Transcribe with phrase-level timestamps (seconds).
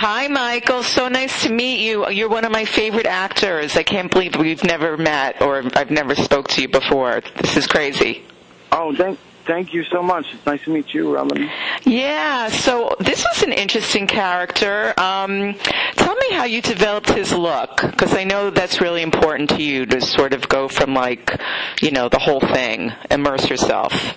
[0.00, 0.84] Hi, Michael.
[0.84, 2.08] So nice to meet you.
[2.08, 3.76] You're one of my favorite actors.
[3.76, 7.20] I can't believe we've never met or I've never spoke to you before.
[7.40, 8.22] This is crazy.
[8.70, 10.32] Oh, thank thank you so much.
[10.32, 11.50] It's nice to meet you, Robin.
[11.82, 12.46] Yeah.
[12.46, 14.94] So this was an interesting character.
[15.00, 15.54] Um,
[15.96, 19.84] tell me how you developed his look, because I know that's really important to you
[19.86, 21.40] to sort of go from like,
[21.82, 24.16] you know, the whole thing, immerse yourself.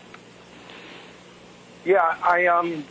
[1.85, 2.85] Yeah, I um.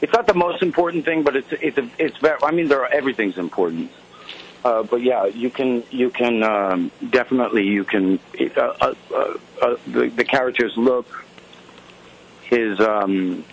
[0.00, 2.38] It's not the most important thing, but it's it's a, it's very.
[2.42, 3.90] I mean, there are, everything's important.
[4.64, 9.76] Uh, but yeah, you can you can um, definitely you can uh, uh, uh, uh,
[9.86, 11.06] the, the character's look,
[12.42, 13.44] his um,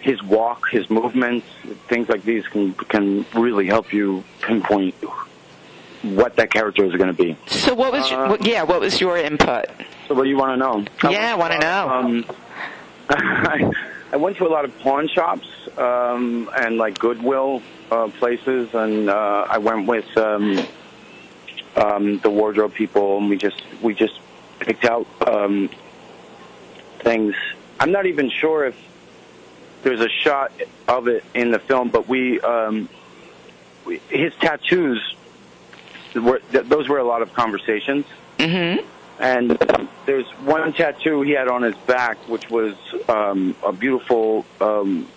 [0.00, 1.46] his walk, his movements,
[1.88, 4.94] things like these can can really help you pinpoint
[6.02, 7.36] what that character is going to be.
[7.46, 8.62] So what was your, Uh, what- yeah?
[8.64, 9.66] What was your input?
[10.08, 11.10] So what do you want to know?
[11.10, 11.88] Yeah, I want to know.
[11.88, 12.24] Um,
[14.14, 19.10] I, went to a lot of pawn shops um, and like Goodwill uh, places, and
[19.10, 20.64] uh, I went with um,
[21.74, 24.20] um, the wardrobe people, and we just we just
[24.60, 25.68] picked out um,
[27.00, 27.34] things.
[27.80, 28.76] I'm not even sure if
[29.82, 30.52] there's a shot
[30.86, 32.88] of it in the film, but we, um,
[33.84, 35.16] we his tattoos
[36.14, 38.06] were th- those were a lot of conversations.
[38.38, 38.86] Mm-hmm.
[39.20, 39.50] And
[40.06, 42.74] there's one tattoo he had on his back, which was
[43.08, 45.08] um, a beautiful um,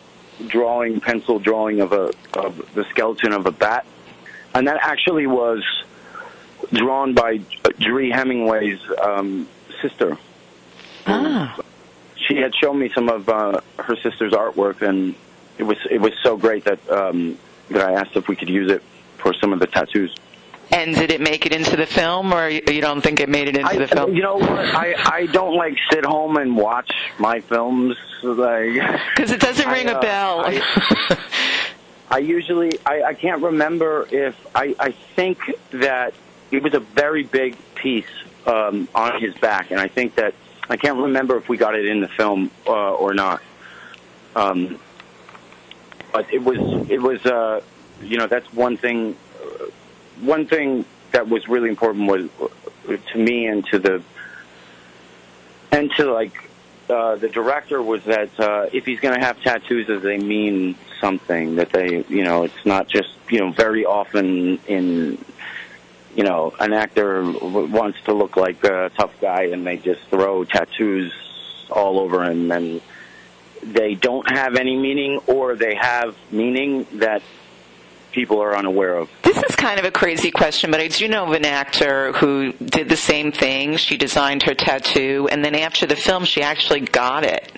[0.46, 3.86] drawing, pencil drawing of a of the skeleton of a bat,
[4.54, 5.64] and that actually was
[6.72, 7.40] drawn by
[7.80, 9.48] Dree Hemingway's um,
[9.82, 10.18] sister.
[11.08, 11.58] Ah.
[12.16, 15.16] She had shown me some of uh, her sister's artwork, and
[15.58, 17.38] it was it was so great that um,
[17.70, 18.84] that I asked if we could use it
[19.18, 20.16] for some of the tattoos.
[20.72, 23.56] And did it make it into the film, or you don't think it made it
[23.56, 24.14] into I, the film?
[24.14, 24.50] You know what?
[24.50, 28.74] I I don't like sit home and watch my films like
[29.16, 30.42] Because it doesn't ring I, a uh, bell.
[30.46, 31.18] I,
[32.12, 35.40] I usually I, I can't remember if I I think
[35.72, 36.14] that
[36.52, 38.06] it was a very big piece
[38.46, 40.34] um, on his back, and I think that
[40.70, 43.42] I can't remember if we got it in the film uh, or not.
[44.36, 44.80] Um,
[46.12, 46.58] but it was
[46.90, 47.62] it was uh,
[48.02, 49.16] you know that's one thing.
[50.22, 54.04] One thing that was really important was uh, to me and to the
[55.72, 56.50] and to like
[56.90, 60.76] uh, the director was that uh, if he's going to have tattoos, that they mean
[61.00, 61.56] something.
[61.56, 65.24] That they, you know, it's not just you know very often in
[66.16, 70.44] you know an actor wants to look like a tough guy and they just throw
[70.44, 71.14] tattoos
[71.70, 72.82] all over him and
[73.62, 77.22] they don't have any meaning or they have meaning that
[78.12, 79.10] people are unaware of.
[79.24, 82.54] This is kind of a crazy question, but I do know of an actor who
[82.54, 83.76] did the same thing.
[83.76, 87.52] She designed her tattoo, and then after the film, she actually got it.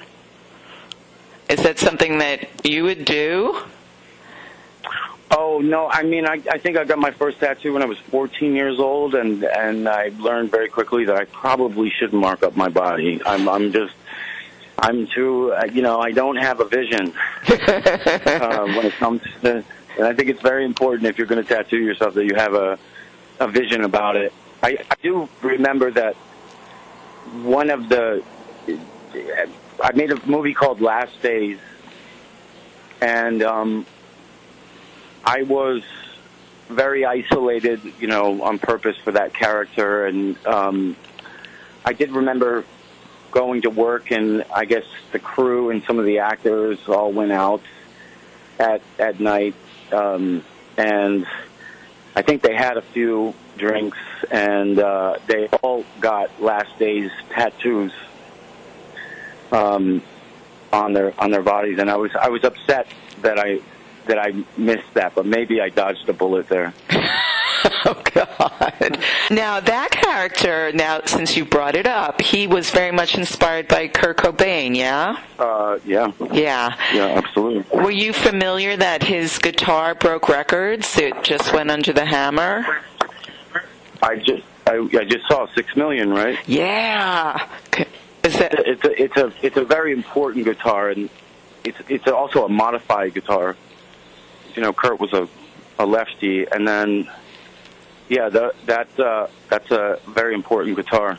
[1.50, 3.62] Is that something that you would do?
[5.30, 5.88] Oh no!
[5.88, 8.80] I mean, I, I think I got my first tattoo when I was 14 years
[8.80, 13.22] old, and and I learned very quickly that I probably shouldn't mark up my body.
[13.24, 13.94] I'm I'm just
[14.80, 17.14] I'm too uh, you know I don't have a vision
[17.48, 19.64] uh, when it comes to,
[20.00, 22.54] and I think it's very important if you're going to tattoo yourself that you have
[22.54, 22.80] a
[23.40, 24.34] a vision about it.
[24.64, 26.16] I, I do remember that
[27.44, 28.24] one of the
[29.84, 31.58] I made a movie called Last Days,
[33.02, 33.86] and um,
[35.26, 35.84] I was
[36.70, 40.96] very isolated, you know, on purpose for that character, and um,
[41.84, 42.64] I did remember
[43.31, 47.31] going to work, and I guess the crew and some of the actors all went
[47.31, 47.62] out
[48.60, 49.56] at at night,
[49.94, 50.44] um,
[50.77, 51.25] and
[52.16, 53.97] I think they had a few drinks,
[54.31, 57.94] and uh, they all got last days tattoos
[59.51, 60.01] um,
[60.72, 62.88] on their on their bodies, and I was I was upset
[63.22, 63.59] that I
[64.07, 66.73] that I missed that, but maybe I dodged a bullet there.
[67.86, 69.00] oh God!
[69.31, 73.88] Now that character, now since you brought it up, he was very much inspired by
[73.88, 74.75] Kurt Cobain.
[74.75, 75.18] Yeah.
[75.38, 76.75] Uh, yeah, Yeah.
[76.94, 77.66] yeah, absolutely.
[77.80, 80.98] Were you familiar that his guitar broke records?
[80.98, 82.66] It just went under the hammer.
[84.01, 86.38] I just I, I just saw six million, right?
[86.48, 87.48] Yeah.
[88.24, 91.10] Is that It's a it's a it's a very important guitar, and
[91.63, 93.56] it's it's also a modified guitar.
[94.56, 95.28] You know, Kurt was a
[95.80, 97.10] a lefty, and then
[98.09, 101.15] yeah, the, that uh, that's a very important guitar.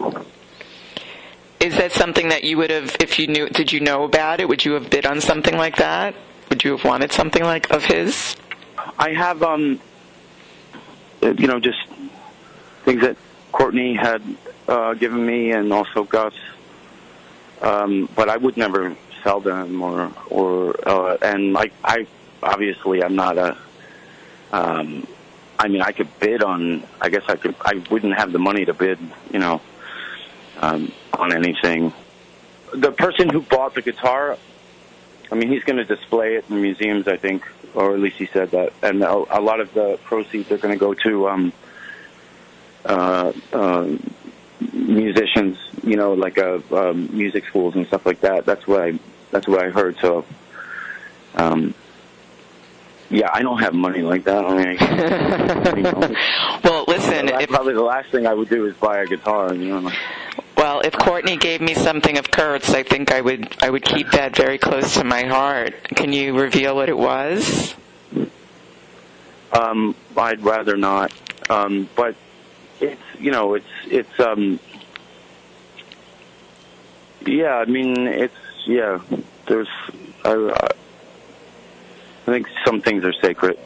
[1.60, 3.48] is that something that you would have if you knew?
[3.48, 4.48] Did you know about it?
[4.48, 6.14] Would you have bid on something like that?
[6.48, 8.37] Would you have wanted something like of his?
[8.98, 9.81] I have um,
[11.22, 11.78] you know, just
[12.84, 13.16] things that
[13.52, 14.22] Courtney had
[14.69, 16.34] uh, given me, and also Gus.
[17.62, 22.06] Um, but I would never sell them, or or uh, and like I
[22.42, 23.56] obviously I'm not a.
[24.52, 25.06] Um,
[25.61, 26.83] I mean, I could bid on.
[27.03, 27.55] I guess I could.
[27.61, 28.99] I wouldn't have the money to bid,
[29.31, 29.61] you know,
[30.59, 31.93] um, on anything.
[32.73, 34.39] The person who bought the guitar,
[35.31, 38.25] I mean, he's going to display it in museums, I think, or at least he
[38.25, 38.73] said that.
[38.83, 41.53] And a, a lot of the proceeds are going to go to um,
[42.87, 43.97] uh, uh,
[44.73, 48.47] musicians, you know, like uh, um, music schools and stuff like that.
[48.47, 48.99] That's what I.
[49.31, 49.99] That's what I heard.
[49.99, 50.25] So,
[51.35, 51.75] um,
[53.11, 54.45] yeah, I don't have money like that.
[54.45, 56.15] I mean, I, you know,
[56.65, 59.53] well, listen, that's if, probably the last thing I would do is buy a guitar.
[59.53, 59.91] You know.
[60.57, 64.12] well, if Courtney gave me something of Kurt's, I think I would I would keep
[64.12, 65.75] that very close to my heart.
[65.97, 67.75] Can you reveal what it was?
[69.53, 71.12] Um, I'd rather not.
[71.51, 72.15] Um, but
[72.81, 74.61] it's you know it's it's um
[77.27, 78.35] yeah I mean it's
[78.67, 79.01] yeah
[79.47, 79.69] there's
[80.25, 80.69] I, I
[82.25, 83.58] think some things are sacred.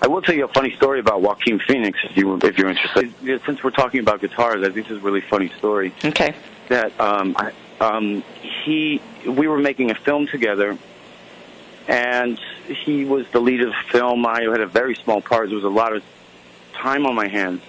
[0.00, 3.14] I will tell you a funny story about Joaquin Phoenix if you if you're interested.
[3.46, 5.94] Since we're talking about guitars, I think this is a really funny story.
[6.04, 6.34] Okay.
[6.68, 8.22] That um, I, um,
[8.64, 10.76] he we were making a film together,
[11.88, 14.26] and he was the lead of the film.
[14.26, 15.48] I had a very small part.
[15.48, 16.02] There was a lot of
[16.74, 17.62] time on my hands,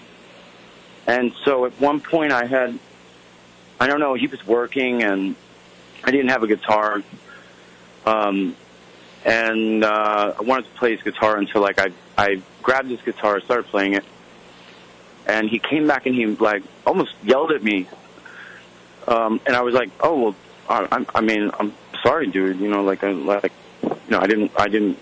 [1.08, 2.78] and so at one point I had
[3.80, 5.36] I don't know he was working and
[6.04, 7.02] I didn't have a guitar.
[8.06, 8.56] Um,
[9.26, 13.42] and uh, I wanted to play his guitar until like I I grabbed his guitar,
[13.42, 14.06] started playing it,
[15.26, 17.88] and he came back and he like almost yelled at me,
[19.08, 20.36] um, and I was like, oh well,
[20.70, 21.74] I, I mean I'm
[22.04, 23.52] sorry, dude, you know, like I like
[23.82, 25.00] you know I didn't I didn't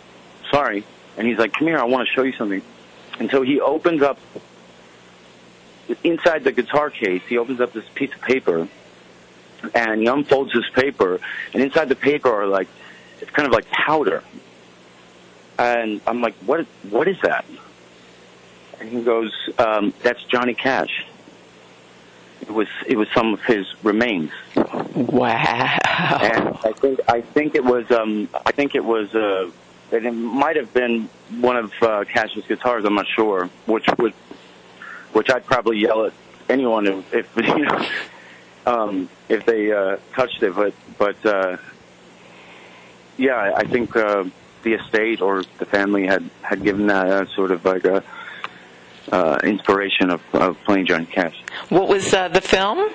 [0.50, 0.86] sorry,
[1.18, 2.62] and he's like, come here, I want to show you something,
[3.20, 4.18] and so he opens up
[6.02, 8.70] inside the guitar case, he opens up this piece of paper,
[9.76, 11.20] and he unfolds this paper,
[11.54, 12.70] and inside the paper are like
[13.34, 14.24] kind of like powder.
[15.60, 16.66] And I'm like, what?
[16.90, 17.46] What is that?
[18.80, 21.06] And he goes, um, "That's Johnny Cash."
[22.42, 24.32] It was it was some of his remains.
[24.56, 25.78] Wow.
[26.22, 29.50] And I think I think it was um, I think it was uh,
[29.92, 31.08] it might have been
[31.40, 32.84] one of uh, Cash's guitars.
[32.86, 33.50] I'm not sure.
[33.66, 34.14] Which would
[35.14, 36.14] which I'd probably yell at
[36.50, 37.86] anyone if, if you know
[38.66, 40.56] um, if they uh, touched it.
[40.56, 41.58] But but uh,
[43.18, 44.26] yeah, I think uh,
[44.64, 48.04] the estate or the family had had given that uh, sort of like a
[49.12, 51.44] uh, inspiration of, of playing Johnny Cash.
[51.70, 52.90] What was uh, the film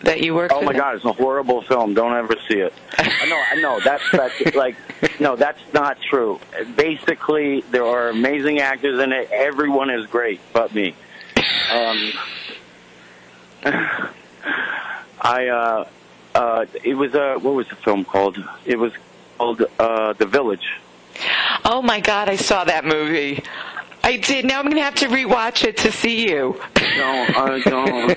[0.00, 0.52] that you worked?
[0.52, 0.72] Oh my?
[0.72, 1.94] God, it's a horrible film.
[1.94, 2.72] Don't ever see it.
[2.98, 4.76] no, I know that's that's like
[5.20, 6.40] no, that's not true.
[6.76, 9.30] Basically, there are amazing actors in it.
[9.30, 10.94] Everyone is great, but me.
[11.72, 12.12] Um,
[15.20, 15.88] I uh,
[16.38, 18.38] uh, it was uh, what was the film called?
[18.64, 18.92] It was
[19.36, 20.78] called uh, The Village.
[21.64, 23.42] Oh my God, I saw that movie.
[24.04, 24.44] I did.
[24.44, 26.60] Now I'm going to have to rewatch it to see you.
[26.96, 28.16] No, I don't.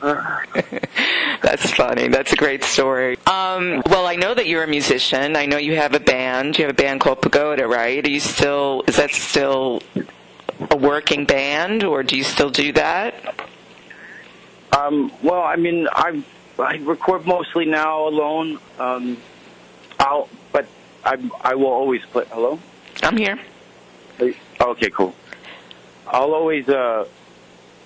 [1.42, 2.08] That's funny.
[2.08, 3.16] That's a great story.
[3.26, 5.36] Um, well, I know that you're a musician.
[5.36, 6.58] I know you have a band.
[6.58, 8.04] You have a band called Pagoda, right?
[8.04, 8.82] Are you still?
[8.88, 9.82] Is that still
[10.72, 13.14] a working band, or do you still do that?
[14.76, 16.24] Um, well, I mean, I
[16.58, 18.58] I record mostly now alone.
[18.78, 19.18] Um,
[19.98, 20.66] I'll, but
[21.04, 22.24] I I will always play.
[22.30, 22.58] Hello.
[23.02, 23.38] I'm here.
[24.60, 25.14] Okay, cool.
[26.06, 27.06] I'll always, uh,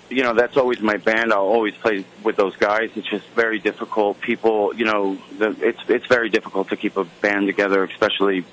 [0.09, 1.33] you know, that's always my band.
[1.33, 2.90] I'll always play with those guys.
[2.95, 4.21] It's just very difficult.
[4.21, 8.45] People, you know, the, it's it's very difficult to keep a band together, especially,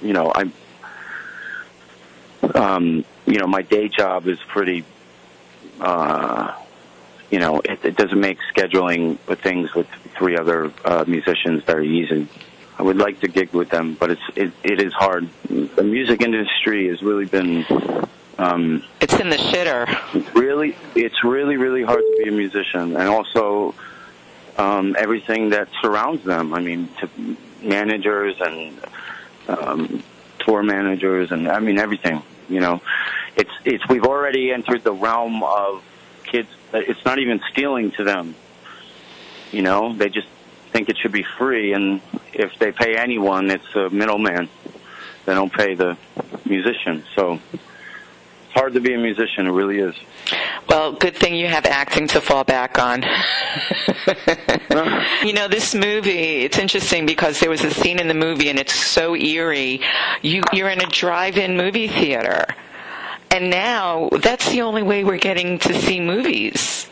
[0.00, 0.52] you know, I'm,
[2.54, 4.84] um, you know, my day job is pretty,
[5.80, 6.54] uh,
[7.30, 11.88] you know, it, it doesn't make scheduling with things with three other uh, musicians very
[11.88, 12.26] easy.
[12.78, 15.28] I would like to gig with them, but it's it, it is hard.
[15.48, 17.66] The music industry has really been
[18.38, 19.86] um, It's in the shitter.
[20.34, 23.74] really it's really really hard to be a musician, and also
[24.56, 26.54] um, everything that surrounds them.
[26.54, 28.80] I mean, to managers and
[29.48, 30.02] um,
[30.38, 32.22] tour managers, and I mean everything.
[32.48, 32.80] You know,
[33.36, 35.82] it's it's we've already entered the realm of.
[36.72, 38.34] It's not even stealing to them.
[39.52, 40.28] You know, they just
[40.72, 42.00] think it should be free, and
[42.32, 44.48] if they pay anyone, it's a middleman.
[45.24, 45.96] They don't pay the
[46.44, 47.04] musician.
[47.14, 49.46] So it's hard to be a musician.
[49.46, 49.94] It really is.
[50.68, 53.02] Well, good thing you have acting to fall back on.
[55.26, 58.58] you know, this movie, it's interesting because there was a scene in the movie and
[58.58, 59.80] it's so eerie.
[60.22, 62.44] You, you're in a drive-in movie theater.
[63.30, 66.88] And now that's the only way we're getting to see movies.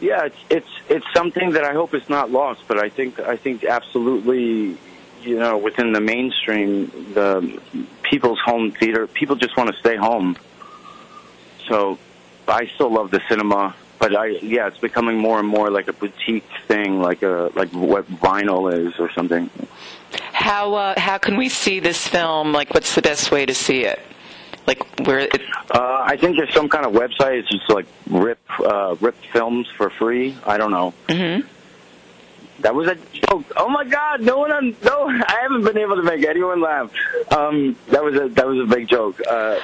[0.00, 3.36] Yeah, it's it's it's something that I hope is not lost, but I think I
[3.36, 4.78] think absolutely
[5.22, 7.60] you know, within the mainstream, the
[8.02, 10.36] people's home theater, people just want to stay home.
[11.68, 11.98] So
[12.48, 15.92] I still love the cinema, but I yeah, it's becoming more and more like a
[15.92, 19.50] boutique thing, like a like what vinyl is or something.
[20.32, 22.52] How uh, how can we see this film?
[22.52, 24.00] Like, what's the best way to see it?
[24.66, 25.20] Like, where?
[25.20, 25.40] It...
[25.70, 27.40] Uh, I think there's some kind of website.
[27.40, 30.36] It's just like Rip uh, Rip Films for free.
[30.46, 30.94] I don't know.
[31.08, 31.46] Mm-hmm.
[32.62, 33.44] That was a joke.
[33.56, 34.20] Oh my God!
[34.20, 36.92] No one, on, no, I haven't been able to make anyone laugh.
[37.30, 39.18] Um, that was a that was a big joke.
[39.26, 39.58] Uh,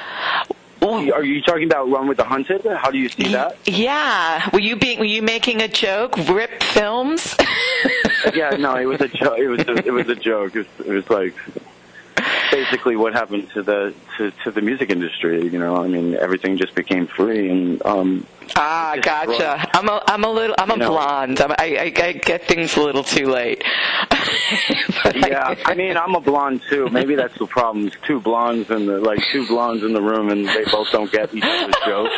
[0.82, 2.64] are you talking about Run with the Hunted?
[2.64, 3.56] How do you see that?
[3.66, 4.48] Yeah.
[4.52, 4.98] Were you being?
[4.98, 6.16] Were you making a joke?
[6.28, 7.36] Rip Films.
[8.34, 8.50] yeah.
[8.50, 9.38] No, it was a joke.
[9.38, 10.54] It was a, it was a joke.
[10.54, 11.34] It was, it was like
[12.56, 15.46] basically what happened to the to, to the music industry.
[15.46, 19.68] You know, I mean, everything just became free, and um, ah, gotcha.
[19.74, 21.40] I'm a I'm a little I'm a know, blonde.
[21.40, 23.62] I'm, I, I I get things a little too late.
[25.14, 26.88] yeah, I mean, I'm a blonde too.
[26.88, 27.90] Maybe that's the problem.
[28.06, 31.34] Two blondes in the like two blondes in the room, and they both don't get
[31.34, 32.14] each other's jokes.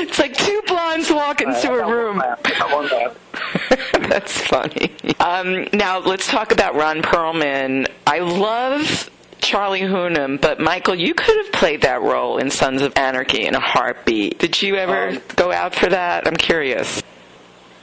[0.00, 2.18] It's like two blondes walk into a room.
[4.08, 4.92] That's funny.
[5.18, 7.88] Um, now let's talk about Ron Perlman.
[8.06, 12.92] I love Charlie Hunnam, but Michael, you could have played that role in Sons of
[12.96, 14.38] Anarchy in a heartbeat.
[14.38, 16.26] Did you ever um, go out for that?
[16.26, 17.02] I'm curious.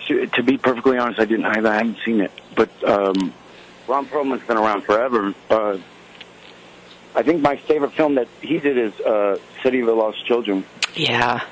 [0.07, 1.45] To be perfectly honest, I didn't.
[1.45, 3.33] I haven't seen it, but um,
[3.87, 5.33] Ron Perlman's been around forever.
[5.49, 5.77] Uh,
[7.13, 10.63] I think my favorite film that he did is uh, City of the Lost Children.
[10.93, 11.43] Yeah.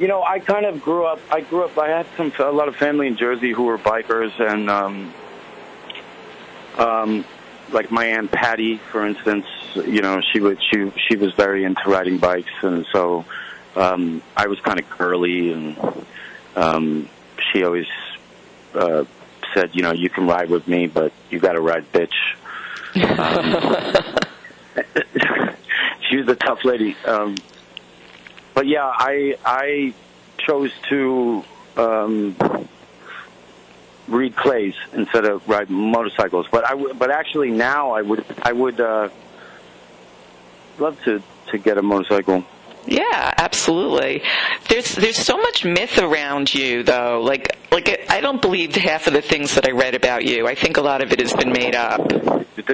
[0.00, 1.20] You know, I kind of grew up.
[1.30, 1.76] I grew up.
[1.76, 5.12] I had some a lot of family in Jersey who were bikers, and um,
[6.78, 7.24] um,
[7.70, 9.44] like my aunt Patty, for instance.
[9.74, 13.26] You know, she would she she was very into riding bikes, and so
[13.76, 15.76] um, I was kind of curly, and
[16.56, 17.06] um,
[17.52, 17.86] she always
[18.72, 19.04] uh,
[19.52, 22.14] said, you know, you can ride with me, but you got to ride bitch.
[24.76, 24.84] Um,
[26.08, 26.96] she was a tough lady.
[27.04, 27.36] Um,
[28.60, 29.94] but yeah, I I
[30.36, 31.42] chose to
[31.78, 32.36] um,
[34.06, 36.46] read plays instead of ride motorcycles.
[36.52, 39.08] But I w- but actually now I would I would uh,
[40.78, 42.44] love to to get a motorcycle.
[42.86, 44.22] Yeah, absolutely.
[44.68, 47.22] There's there's so much myth around you though.
[47.22, 50.46] Like like I don't believe half of the things that I read about you.
[50.46, 52.12] I think a lot of it has been made up.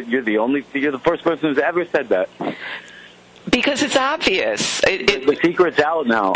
[0.04, 2.28] You're the only you're the first person who's ever said that.
[3.50, 4.82] Because it's obvious.
[4.84, 6.32] It, it, the secret's out now.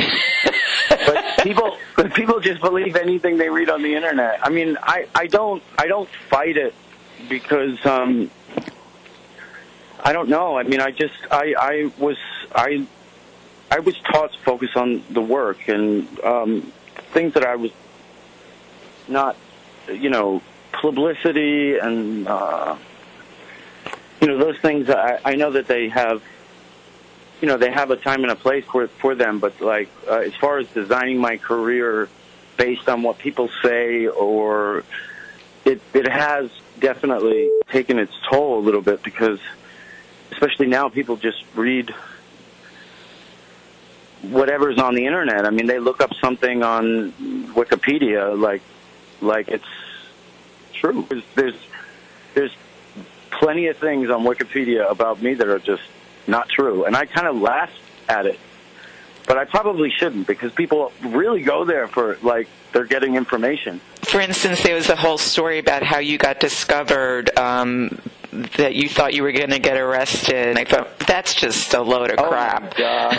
[0.88, 4.38] but people, but people just believe anything they read on the internet.
[4.42, 6.74] I mean, I, I don't, I don't fight it
[7.28, 8.30] because, um,
[10.02, 10.56] I don't know.
[10.56, 12.16] I mean, I just, I, I was,
[12.54, 12.86] I,
[13.70, 16.72] I was taught to focus on the work and um,
[17.12, 17.72] things that I was
[19.08, 19.36] not,
[19.88, 22.76] you know, publicity and, uh,
[24.20, 24.88] you know, those things.
[24.90, 26.22] I, I know that they have
[27.40, 30.16] you know they have a time and a place for for them but like uh,
[30.18, 32.08] as far as designing my career
[32.56, 34.84] based on what people say or
[35.64, 39.40] it it has definitely taken its toll a little bit because
[40.32, 41.94] especially now people just read
[44.22, 45.46] whatever's on the internet.
[45.46, 47.12] I mean they look up something on
[47.54, 48.62] wikipedia like
[49.20, 49.64] like it's
[50.72, 51.06] true.
[51.08, 51.54] There's there's,
[52.34, 52.56] there's
[53.30, 55.82] plenty of things on wikipedia about me that are just
[56.26, 56.84] not true.
[56.84, 58.38] And I kind of laughed at it.
[59.26, 63.80] But I probably shouldn't because people really go there for, like, they're getting information.
[64.02, 68.00] For instance, there was a whole story about how you got discovered um,
[68.56, 70.34] that you thought you were going to get arrested.
[70.34, 72.62] And I thought, that's just a load of oh crap.
[72.62, 73.18] My God.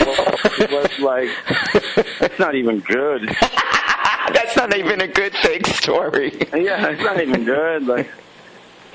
[0.00, 3.28] well, it was like, that's not even good.
[4.32, 6.32] that's not even a good fake story.
[6.52, 7.86] yeah, it's not even good.
[7.86, 8.08] Like,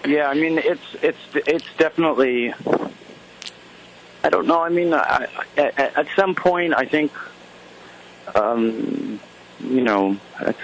[0.05, 2.53] yeah, I mean, it's it's it's definitely
[4.23, 4.61] I don't know.
[4.61, 5.27] I mean, I,
[5.57, 7.11] at, at some point, I think,
[8.33, 9.19] um,
[9.59, 10.55] you know, a,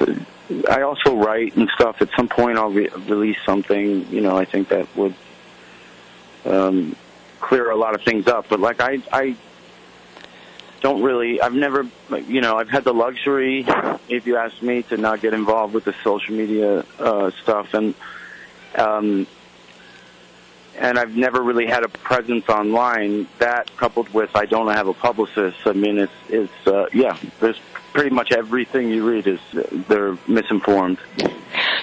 [0.69, 2.01] I also write and stuff.
[2.01, 4.07] At some point, I'll re- release something.
[4.07, 5.13] You know, I think that would
[6.45, 6.95] um,
[7.41, 8.47] clear a lot of things up.
[8.49, 9.35] But like, I, I
[10.79, 11.41] don't really.
[11.41, 11.85] I've never,
[12.27, 13.65] you know, I've had the luxury,
[14.07, 17.93] if you ask me, to not get involved with the social media uh, stuff and.
[18.75, 19.27] Um,
[20.79, 23.27] and I've never really had a presence online.
[23.39, 25.57] That coupled with I don't have a publicist.
[25.65, 27.17] I mean, it's it's uh, yeah.
[27.39, 27.59] There's
[27.93, 29.39] pretty much everything you read is
[29.87, 30.97] they're misinformed.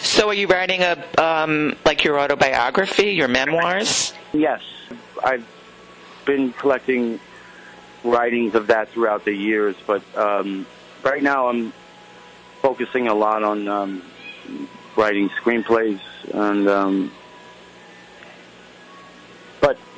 [0.01, 4.15] So, are you writing a um, like your autobiography, your memoirs?
[4.33, 4.63] Yes,
[5.23, 5.47] I've
[6.25, 7.21] been collecting
[8.03, 10.67] writings of that throughout the years, but um,
[11.03, 11.73] right now I'm
[12.63, 14.03] focusing a lot on um,
[14.97, 16.01] writing screenplays,
[16.33, 17.13] and um,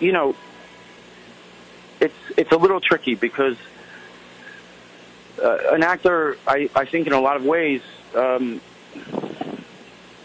[0.00, 0.35] you know,
[2.00, 3.57] it's it's a little tricky because
[5.43, 7.83] uh, an actor, I, I think, in a lot of ways,
[8.14, 8.61] um,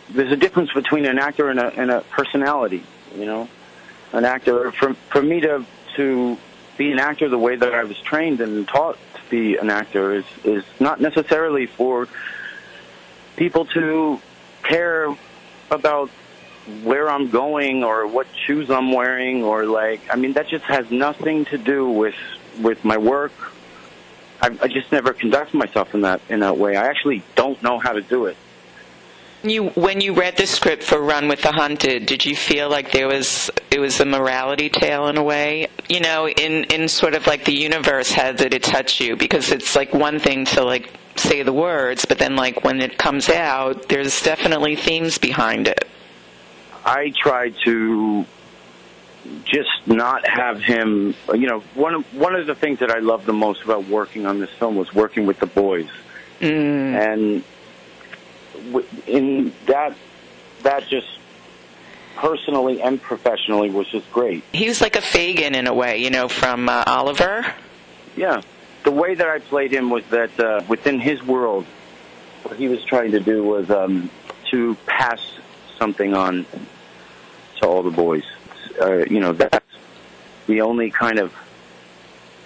[0.10, 2.84] there's a difference between an actor and a, and a personality.
[3.15, 3.50] You know,
[4.12, 5.65] an actor for for me to
[5.96, 6.38] to
[6.77, 10.13] be an actor the way that I was trained and taught to be an actor
[10.13, 12.08] is is not necessarily for
[13.36, 14.20] people to
[14.63, 15.15] care
[15.70, 16.10] about
[16.84, 20.89] where I'm going or what shoes I'm wearing or like I mean that just has
[20.91, 22.15] nothing to do with
[22.62, 23.34] with my work.
[24.41, 26.75] I, I just never conduct myself in that in that way.
[26.75, 28.38] I actually don't know how to do it.
[29.46, 32.93] You, when you read the script for Run with the Hunted, did you feel like
[32.93, 35.67] there was it was a morality tale in a way?
[35.89, 39.17] You know, in in sort of like the universe, how did it touch you?
[39.17, 42.98] Because it's like one thing to like say the words, but then like when it
[42.98, 45.89] comes out, there's definitely themes behind it.
[46.86, 48.25] I tried to
[49.46, 51.16] just not have him.
[51.34, 54.25] You know, one of one of the things that I loved the most about working
[54.25, 55.90] on this film was working with the boys,
[56.40, 56.44] mm.
[56.50, 57.44] and
[59.08, 59.96] in that
[60.63, 61.08] that just
[62.16, 64.44] personally and professionally was just great.
[64.52, 67.46] He was like a Fagin in a way, you know, from uh, Oliver.
[68.16, 68.42] Yeah,
[68.84, 71.66] the way that I played him was that uh, within his world,
[72.44, 74.10] what he was trying to do was um,
[74.52, 75.20] to pass
[75.84, 76.46] something on
[77.60, 78.24] to all the boys.
[78.82, 79.66] Uh, you know, that's
[80.48, 81.34] the only kind of,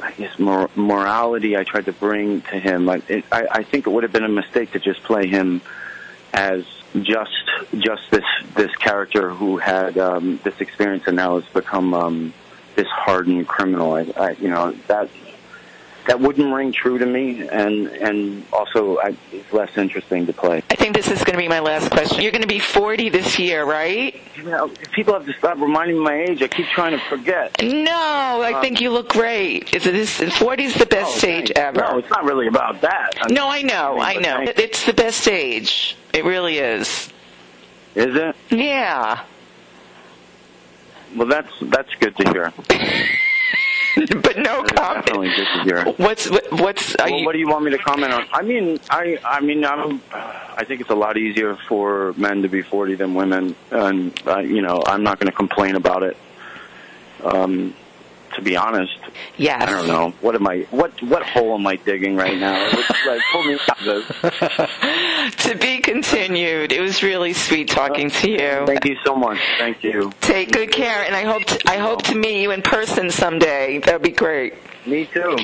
[0.02, 2.90] I guess, mor- morality I tried to bring to him.
[2.90, 5.62] I, it, I, I think it would have been a mistake to just play him
[6.34, 6.66] as
[7.00, 7.46] just
[7.78, 8.26] just this
[8.56, 12.34] this character who had um, this experience and now has become um,
[12.76, 13.94] this hardened criminal.
[13.94, 15.10] I, I, you know that
[16.08, 20.64] that wouldn't ring true to me, and and also I, it's less interesting to play.
[20.70, 22.22] I think this is going to be my last question.
[22.22, 24.20] You're going to be 40 this year, right?
[24.36, 26.42] You know, people have to stop reminding me my age.
[26.42, 27.62] I keep trying to forget.
[27.62, 29.74] No, I um, think you look great.
[29.74, 31.80] Is this 40 is the best oh, age ever?
[31.80, 33.12] No, it's not really about that.
[33.22, 34.42] I no, I know, I know.
[34.42, 35.98] It's the best age.
[36.14, 37.12] It really is.
[37.96, 38.36] Is it?
[38.50, 39.24] Yeah.
[41.16, 42.54] Well, that's that's good to hear.
[44.22, 45.06] but no comment.
[45.06, 45.86] Definitely good to hear.
[45.98, 46.96] What's what's?
[46.98, 47.26] Well, you...
[47.26, 48.26] what do you want me to comment on?
[48.32, 50.02] I mean, I I mean, I'm.
[50.12, 54.40] I think it's a lot easier for men to be 40 than women, and uh,
[54.40, 56.18] you know, I'm not going to complain about it.
[57.24, 57.74] Um,
[58.36, 58.98] to be honest.
[59.38, 59.64] Yes.
[59.64, 60.12] I don't know.
[60.22, 60.68] What am I?
[60.70, 62.70] What what hole am I digging right now?
[63.06, 64.70] like, pull me out of this.
[65.38, 66.72] to be continued.
[66.72, 68.66] It was really sweet talking to you.
[68.66, 69.40] Thank you so much.
[69.58, 70.12] Thank you.
[70.22, 73.80] Take good care, and I hope to, I hope to meet you in person someday.
[73.80, 74.54] That'd be great.
[74.86, 75.38] Me too.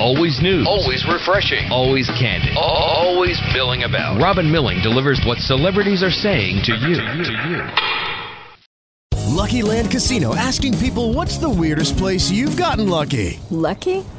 [0.00, 0.66] Always news.
[0.66, 1.70] Always refreshing.
[1.70, 2.56] Always candid.
[2.56, 4.20] Always milling about.
[4.20, 6.94] Robin Milling delivers what celebrities are saying to you.
[6.96, 7.24] To you.
[7.24, 7.92] To you.
[9.32, 13.40] Lucky Land Casino asking people what's the weirdest place you've gotten lucky?
[13.50, 14.04] Lucky?